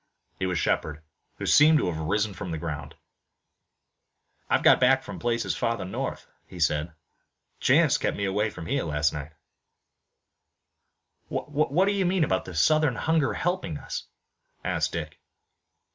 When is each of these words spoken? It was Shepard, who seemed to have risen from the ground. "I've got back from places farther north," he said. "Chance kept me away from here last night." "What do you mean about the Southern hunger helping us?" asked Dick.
It 0.39 0.47
was 0.47 0.57
Shepard, 0.57 1.03
who 1.37 1.45
seemed 1.45 1.77
to 1.77 1.85
have 1.85 1.99
risen 1.99 2.33
from 2.33 2.49
the 2.49 2.57
ground. 2.57 2.95
"I've 4.49 4.63
got 4.63 4.79
back 4.79 5.03
from 5.03 5.19
places 5.19 5.55
farther 5.55 5.85
north," 5.85 6.25
he 6.47 6.59
said. 6.59 6.93
"Chance 7.59 7.99
kept 7.99 8.17
me 8.17 8.25
away 8.25 8.49
from 8.49 8.65
here 8.65 8.83
last 8.83 9.13
night." 9.13 9.33
"What 11.29 11.85
do 11.85 11.91
you 11.91 12.07
mean 12.07 12.23
about 12.23 12.45
the 12.45 12.55
Southern 12.55 12.95
hunger 12.95 13.33
helping 13.35 13.77
us?" 13.77 14.07
asked 14.63 14.93
Dick. 14.93 15.19